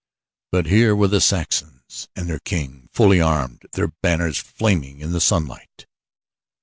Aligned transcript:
But 0.51 0.65
here 0.65 0.95
were 0.95 1.09
the 1.09 1.21
Saxons 1.21 2.07
and 2.15 2.27
their 2.27 2.39
King, 2.39 2.89
fully 2.91 3.21
armed, 3.21 3.67
their 3.73 3.89
banners 4.01 4.39
flaming 4.39 4.99
in 4.99 5.11
the 5.11 5.21
sunlight. 5.21 5.85